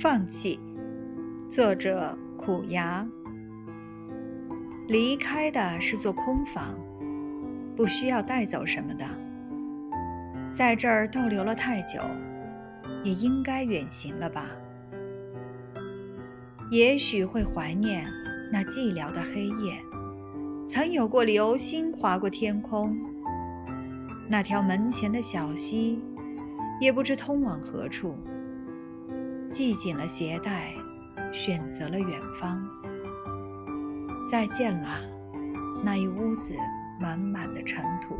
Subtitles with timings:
[0.00, 0.60] 放弃，
[1.48, 3.04] 作者苦牙。
[4.86, 6.78] 离开的是座空房，
[7.74, 9.04] 不需要带走什么的。
[10.54, 12.00] 在这儿逗留了太久，
[13.02, 14.46] 也应该远行了吧？
[16.70, 18.06] 也许会怀念
[18.52, 19.82] 那寂寥的黑夜，
[20.64, 22.96] 曾有过流星划过天空。
[24.28, 26.00] 那条门前的小溪，
[26.80, 28.16] 也不知通往何处。
[29.50, 30.74] 系紧了鞋带，
[31.32, 32.62] 选择了远方。
[34.30, 35.00] 再见了，
[35.82, 36.54] 那一屋子
[37.00, 38.14] 满满的尘土。